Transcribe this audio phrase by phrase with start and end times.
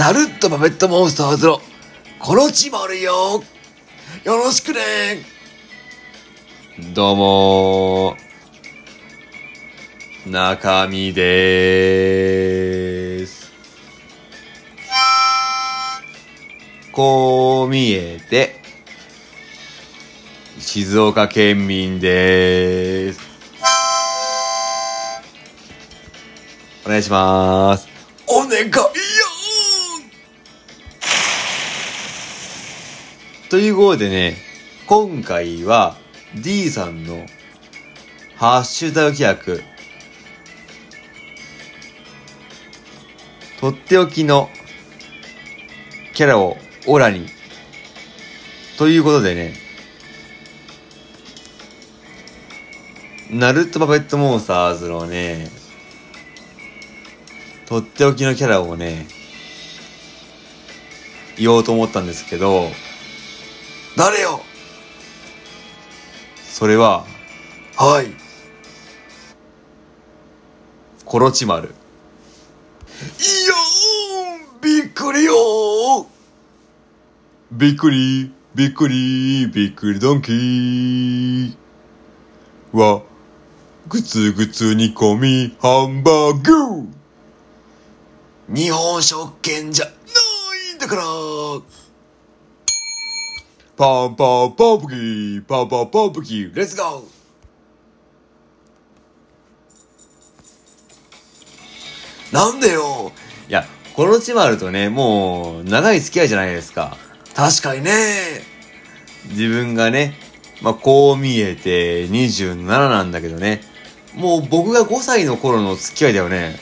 [0.00, 1.60] ナルットパペットモンスターズの
[2.18, 3.42] コロチマルよ
[4.24, 4.78] よろしくね
[6.94, 13.52] どうもー、中身でーす。
[16.92, 18.62] こう見えて、
[20.58, 23.20] 静岡県民でーす。
[26.86, 27.86] お願いします。
[28.26, 28.70] お願い
[33.50, 34.36] ということでね、
[34.86, 35.96] 今回は
[36.36, 37.26] D さんの
[38.36, 39.60] ハッシュタグ企
[43.58, 44.48] 画、とっておきの
[46.14, 47.26] キャラをオラに、
[48.78, 49.54] ということでね、
[53.30, 55.50] ナルトパペットモンスターズのね、
[57.66, 59.08] とっておきのキャラをね、
[61.36, 62.70] 言おうと思ったんですけど、
[63.96, 64.40] 誰よ？
[66.44, 67.04] それは、
[67.76, 68.12] はい。
[71.04, 71.68] コロチマル。
[71.68, 76.06] いやーびっくりよー
[77.52, 81.54] びっくり、びっくり、びっくりドンキー。
[82.72, 83.02] は、
[83.88, 86.88] ぐつぐつ煮込み、ハンバーグ
[88.54, 89.92] 日本食券じゃな
[90.72, 91.02] いんだから
[93.80, 103.10] パンパンパンプキー、パンパンパンプキー、レッツゴーなんでよ？
[103.48, 103.64] いや、
[103.96, 106.98] コロチマルとね、もう、長い付き合いじゃないですか。
[107.34, 108.42] 確かにね
[109.30, 110.12] 自分がね、
[110.60, 113.62] まあ、こう見えて27なんだけどね。
[114.14, 116.56] もう僕が5歳の頃の付き合いだよね。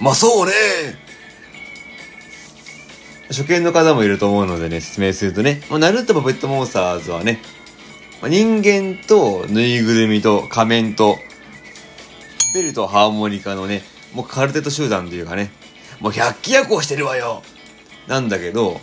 [0.00, 0.52] まあそうね
[3.28, 7.40] 初見の方もいると思うのでね、説明するとね、まあ、ナルトパペットモンスターズはね、
[8.22, 11.18] まあ、人間とぬいぐるみと仮面と、
[12.54, 13.82] ベルとハーモニカのね、
[14.14, 15.50] もうカルテット集団というかね、
[16.00, 17.42] もう百鬼夜行してるわよ
[18.06, 18.80] なんだけど、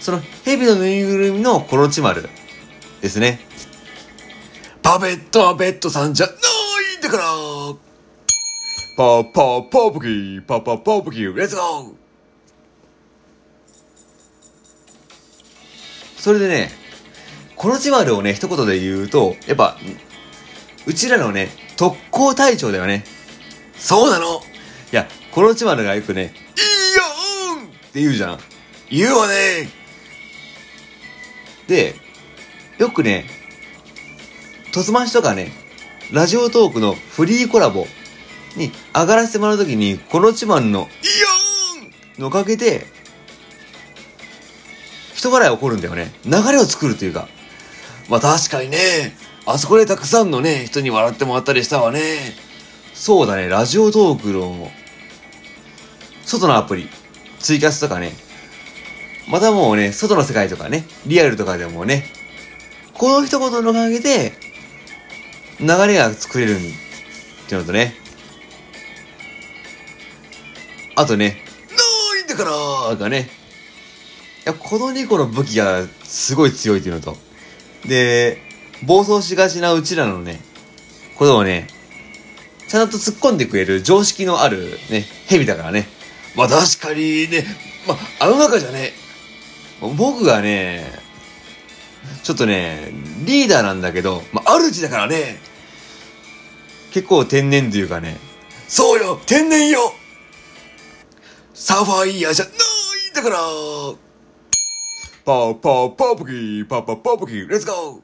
[0.00, 2.28] そのヘビのぬいぐるみのコロチマル
[3.00, 3.38] ですね。
[4.82, 7.51] パペットはペットさんじゃないんだから
[8.96, 11.94] パーパーパープキー、パーパーパープキー、レッツゴー
[16.18, 16.70] それでね、
[17.56, 19.78] コロチマルをね、一言で言うと、やっぱ、
[20.86, 23.04] うちらのね、特攻隊長だよね。
[23.76, 24.40] そうなの
[24.92, 28.38] いや、コロチマルがよくね、いいよーんって言うじゃん。
[28.90, 29.34] 言うわね
[31.66, 31.94] で、
[32.78, 33.24] よくね、
[34.72, 35.50] トスマシとかね、
[36.12, 37.86] ラジオトークのフリーコラボ
[38.56, 42.86] に上がらせてもらうときに、コロチマルのいいよーんのおかげで、
[45.14, 46.12] 人笑い起こるんだよね。
[46.24, 47.28] 流れを作るというか。
[48.08, 49.16] まあ確かにね。
[49.44, 52.00] あそこでたくさんのね人に笑ってもらったりしたわね。
[52.94, 54.70] そうだね、ラジオトークの、
[56.24, 56.88] 外のアプリ、
[57.40, 58.12] ツイキャスとかね、
[59.28, 62.04] またもうね、外の世界とかね、リアルとかでもね、
[62.92, 64.32] この一言のおかげで、
[65.58, 66.60] 流れが作れるっ
[67.48, 67.96] ていうのとね、
[71.02, 71.42] あとね、
[72.14, 73.28] ないんだからなんかね、
[74.44, 77.16] いや、この2個の武器がすごい強いっていうのと、
[77.86, 78.38] で、
[78.84, 80.40] 暴走しがちなうちらのね、
[81.16, 81.66] ことをね、
[82.68, 85.88] ちゃんと突っ込んでくれる常識のあるね、蛇だからね。
[86.34, 87.44] まあ確かにね
[87.86, 88.92] まああの中じゃね
[89.80, 90.90] 僕がね、
[92.22, 92.92] ちょっとね、
[93.26, 95.38] リーダーなんだけど、まあ主だからね
[96.92, 98.16] 結構天然というかね、
[98.68, 99.92] そうよ天然よ
[101.54, 102.56] サファイアじゃないん
[103.14, 103.36] だから
[105.24, 108.02] パーパーパープキー、パーパーパープキー、レッツゴー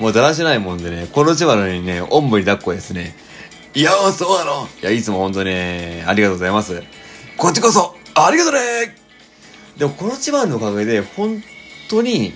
[0.00, 3.16] もうだらしないもんでね、この千葉のにね、おんぶに抱っこですね。
[3.74, 6.82] いやーそうなのいや、いつもほんとね、ありがとうございます。
[7.38, 8.60] こっちこそありがとね
[9.78, 11.42] でもこの千葉のおかげで、本
[11.88, 12.34] 当に、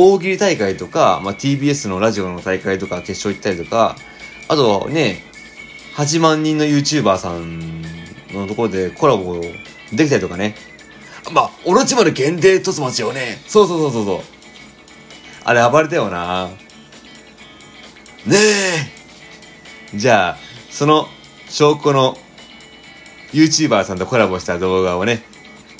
[0.00, 3.96] 大喜利大会とか、まあ、TBS のラジオの大会とか決勝行ったりとか、
[4.46, 5.24] あとね、
[5.96, 7.82] 8万人の YouTuber さん
[8.32, 9.40] のところでコラボ
[9.92, 10.54] できたりとかね。
[11.32, 14.20] まあオロチマル限定トスマチよねそうそうそうそうそう。
[15.42, 16.48] あれ暴れたよな。
[18.24, 18.92] ね
[19.92, 20.38] じゃあ、
[20.70, 21.08] その
[21.48, 22.16] 証拠の
[23.32, 25.24] YouTuber さんとコラボした動画をね、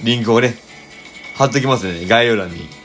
[0.02, 0.56] リンクをね、
[1.36, 2.77] 貼っときますね、概要欄に。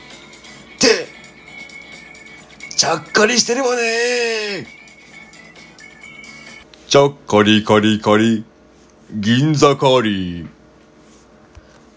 [2.84, 4.66] ちゃっかりしてるわね。
[6.86, 8.44] ちゃっかりカリカリ、
[9.10, 10.48] 銀座カリー。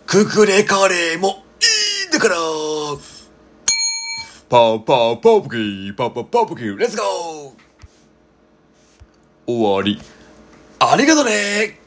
[0.06, 2.36] ククレカレーもいいんだから。
[4.48, 9.51] パーパーパープキー、パーパーパープキー、レッツゴー。
[9.51, 10.01] 終わり。
[10.80, 11.81] ありがとね